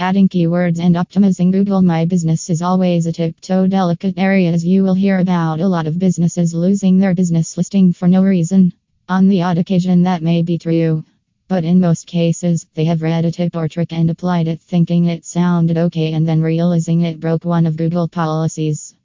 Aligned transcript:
Adding 0.00 0.28
keywords 0.28 0.78
and 0.78 0.94
optimizing 0.94 1.50
Google 1.50 1.82
My 1.82 2.04
Business 2.04 2.50
is 2.50 2.62
always 2.62 3.06
a 3.06 3.12
tiptoe 3.12 3.66
delicate 3.66 4.14
area 4.16 4.52
as 4.52 4.64
you 4.64 4.84
will 4.84 4.94
hear 4.94 5.18
about 5.18 5.58
a 5.58 5.66
lot 5.66 5.88
of 5.88 5.98
businesses 5.98 6.54
losing 6.54 6.98
their 6.98 7.16
business 7.16 7.56
listing 7.56 7.92
for 7.92 8.06
no 8.06 8.22
reason. 8.22 8.72
On 9.08 9.26
the 9.26 9.42
odd 9.42 9.58
occasion, 9.58 10.04
that 10.04 10.22
may 10.22 10.42
be 10.42 10.56
true. 10.56 11.02
But 11.48 11.64
in 11.64 11.80
most 11.80 12.06
cases, 12.06 12.64
they 12.74 12.84
have 12.84 13.02
read 13.02 13.24
a 13.24 13.32
tip 13.32 13.56
or 13.56 13.66
trick 13.66 13.92
and 13.92 14.08
applied 14.08 14.46
it 14.46 14.60
thinking 14.60 15.06
it 15.06 15.24
sounded 15.24 15.76
okay 15.76 16.12
and 16.12 16.28
then 16.28 16.42
realizing 16.42 17.00
it 17.00 17.18
broke 17.18 17.44
one 17.44 17.66
of 17.66 17.76
Google 17.76 18.06
policies. 18.06 18.87